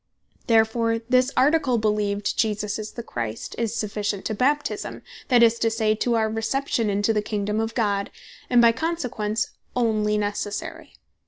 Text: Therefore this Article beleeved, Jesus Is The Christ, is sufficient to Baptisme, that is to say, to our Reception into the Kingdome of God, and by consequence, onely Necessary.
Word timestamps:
Therefore 0.47 0.97
this 0.97 1.29
Article 1.37 1.77
beleeved, 1.77 2.35
Jesus 2.35 2.79
Is 2.79 2.93
The 2.93 3.03
Christ, 3.03 3.53
is 3.59 3.75
sufficient 3.75 4.25
to 4.25 4.33
Baptisme, 4.33 5.03
that 5.27 5.43
is 5.43 5.59
to 5.59 5.69
say, 5.69 5.93
to 5.93 6.15
our 6.15 6.27
Reception 6.27 6.89
into 6.89 7.13
the 7.13 7.21
Kingdome 7.21 7.59
of 7.59 7.75
God, 7.75 8.09
and 8.49 8.63
by 8.63 8.71
consequence, 8.71 9.51
onely 9.75 10.17
Necessary. 10.17 10.95